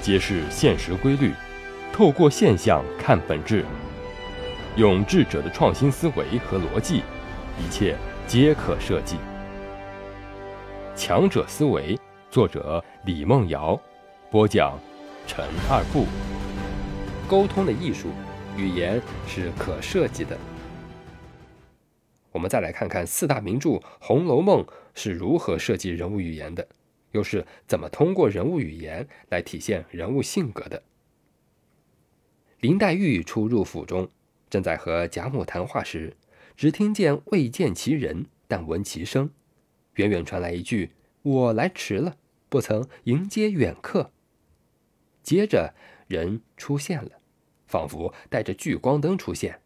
[0.00, 1.32] 揭示现实规律，
[1.92, 3.64] 透过现象看本质，
[4.76, 7.02] 用智者的创新思维和逻辑，
[7.58, 9.16] 一切皆可设计。
[10.94, 11.98] 强者思维，
[12.30, 13.78] 作者李梦瑶，
[14.30, 14.78] 播讲
[15.26, 16.06] 陈二步。
[17.28, 18.08] 沟通的艺术，
[18.56, 20.36] 语言是可设计的。
[22.32, 23.70] 我们再来看看四大名著
[24.00, 24.62] 《红楼梦》
[24.94, 26.66] 是如何设计人物语言的。
[27.12, 30.82] 又是怎么通过人物语言来体现人物性格的？
[32.60, 34.10] 林黛玉初入府中，
[34.50, 36.16] 正在和贾母谈话时，
[36.56, 39.30] 只听见未见其人，但闻其声。
[39.94, 40.90] 远远传来一句
[41.22, 42.16] ：“我来迟了，
[42.48, 44.10] 不曾迎接远客。”
[45.22, 45.74] 接着
[46.08, 47.20] 人出现了，
[47.66, 49.60] 仿佛带着聚光灯出现，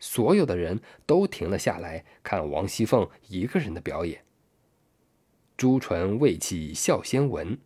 [0.00, 4.25] 所有的人都停了下来，看王熙凤一个人的表演。
[5.56, 7.58] 朱唇未起笑先闻，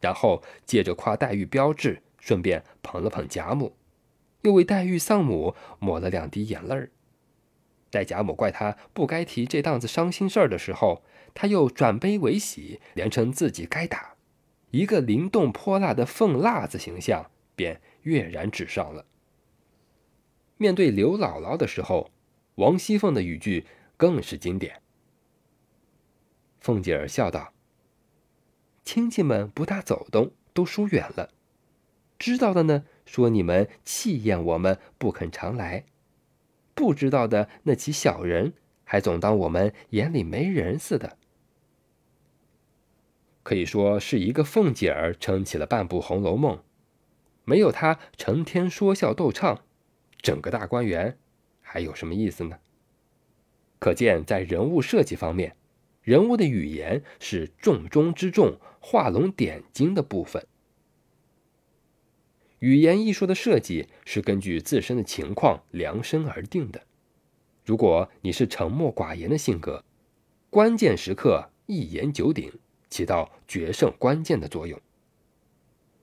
[0.00, 3.74] 然后借着夸黛玉标致，顺便捧了捧贾母，
[4.42, 6.90] 又为黛玉丧母抹了两滴眼泪儿。
[7.90, 11.02] 待贾母怪他不该提这档子伤心事儿的时候，
[11.34, 14.14] 他又转悲为喜，连称自己该打，
[14.70, 19.04] 一个灵动泼辣的凤辣子形象便跃然纸上了。
[20.58, 22.10] 面对刘姥姥的时候，
[22.56, 24.80] 王熙凤的语句更是经典。
[26.66, 27.52] 凤姐儿笑道
[28.84, 31.30] ：“亲戚们不大走动，都疏远了。
[32.18, 35.84] 知道的呢，说你们气厌我们，不肯常来；
[36.74, 41.16] 不知道的那起小人，还总当我们眼里没人似的。
[43.44, 46.56] 可以说是一个凤姐儿撑起了半部《红楼梦》，
[47.44, 49.62] 没有她成天说笑逗唱，
[50.20, 51.16] 整个大观园
[51.60, 52.58] 还有什么意思呢？
[53.78, 55.54] 可见在人物设计方面。”
[56.06, 60.46] 人物的语言是重中之重、画龙点睛的部分。
[62.60, 66.80] 语言艺术的设计是根据自身的情况量身而定的。
[67.64, 69.84] 如果你是沉默寡言的性格，
[70.48, 72.52] 关键时刻一言九鼎，
[72.88, 74.80] 起到决胜关键的作用。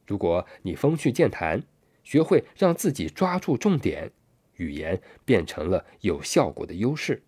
[0.06, 1.64] 如果你风趣健谈，
[2.04, 4.12] 学会让自己抓住重点，
[4.58, 7.24] 语言变成了有效果的优势。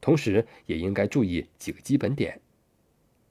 [0.00, 2.40] 同时，也应该注意几个基本点：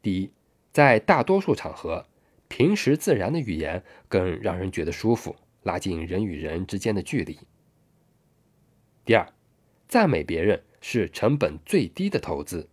[0.01, 0.31] 第一，
[0.73, 2.05] 在大多数场合，
[2.47, 7.35] 平时自然的语言更让人觉得舒服，拉近人与人之间的距离；
[9.05, 9.33] 第二，
[9.87, 12.69] 赞美别人是成本最低的投资，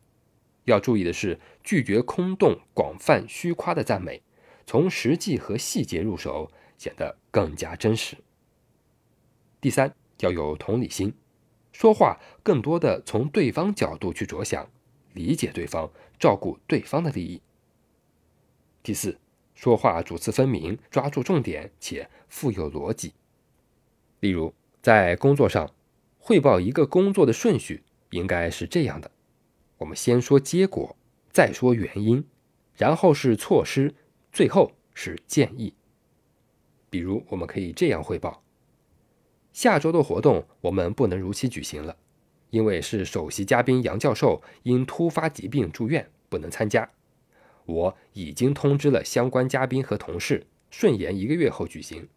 [0.64, 4.22] 要注意的是拒绝空洞、广泛、虚夸的赞美，
[4.66, 8.16] 从实际和细节入手，显得更加真实；
[9.60, 11.14] 第三，要有同理心。
[11.74, 14.70] 说话更多的从对方角度去着想，
[15.12, 15.90] 理解对方，
[16.20, 17.42] 照顾对方的利益。
[18.80, 19.18] 第四，
[19.56, 23.12] 说话主次分明，抓住重点且富有逻辑。
[24.20, 25.68] 例如，在工作上
[26.20, 29.10] 汇报一个工作的顺序应该是这样的：
[29.78, 30.96] 我们先说结果，
[31.32, 32.24] 再说原因，
[32.76, 33.92] 然后是措施，
[34.32, 35.74] 最后是建议。
[36.88, 38.43] 比如，我们可以这样汇报。
[39.54, 41.96] 下周的活动我们不能如期举行了，
[42.50, 46.90] 因为是首席嘉宾杨教授因突发疾病住院不能参加。
[47.64, 52.08] 我已经通知了相关嘉宾和同事，顺延一个月后举行。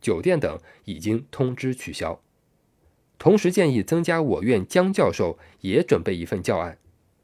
[0.00, 2.22] 酒店等已经通知取消。
[3.18, 6.78] 同时建议增加我院江教授也准备一份教案。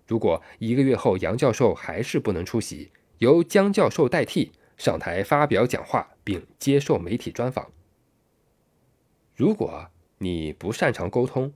[0.08, 7.70] 如果一个月后杨教授还是不能出席，由江教授代替上台发表讲话并接受媒体专访。
[9.34, 9.88] 如果
[10.18, 11.52] 你不擅长沟通，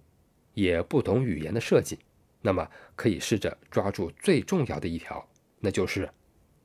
[0.55, 1.99] 也不懂语言的设计，
[2.41, 5.29] 那么可以试着抓住最重要的一条，
[5.61, 6.11] 那就是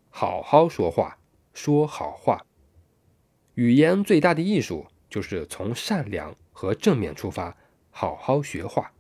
[0.10, 1.18] 好好说话，
[1.54, 2.46] 说好话。
[3.56, 7.56] 语言最大的艺术就是从善良和正面出发，
[7.90, 8.92] 好好学话。